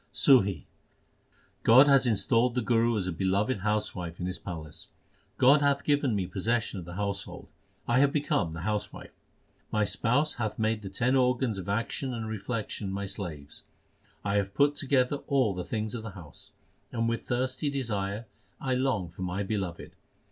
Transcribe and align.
SUHI 0.13 0.65
God 1.61 1.87
has 1.87 2.07
installed 2.07 2.55
the 2.55 2.63
Guru 2.63 2.97
as 2.97 3.05
a 3.05 3.11
beloved 3.11 3.59
housewife 3.59 4.19
in 4.19 4.25
His 4.25 4.39
palace: 4.39 4.87
God 5.37 5.61
hath 5.61 5.83
given 5.83 6.15
me 6.15 6.25
possession 6.25 6.79
of 6.79 6.85
the 6.85 6.95
household; 6.95 7.49
I 7.87 7.99
have 7.99 8.11
become 8.11 8.53
the 8.53 8.61
housewife. 8.61 9.11
My 9.71 9.85
Spouse 9.85 10.37
hath 10.37 10.57
made 10.57 10.81
the 10.81 10.89
ten 10.89 11.15
organs 11.15 11.59
of 11.59 11.69
action 11.69 12.15
and 12.15 12.25
reflec 12.25 12.71
tion 12.71 12.91
my 12.91 13.05
slaves. 13.05 13.65
1 14.23 14.37
have 14.37 14.55
put 14.55 14.73
together 14.73 15.17
all 15.27 15.53
the 15.53 15.63
things 15.63 15.93
of 15.93 16.01
the 16.01 16.09
house, 16.17 16.51
And 16.91 17.07
with 17.07 17.27
thirsty 17.27 17.69
desire 17.69 18.25
I 18.59 18.73
long 18.73 19.07
for 19.07 19.21
my 19.21 19.43
Beloved. 19.43 19.91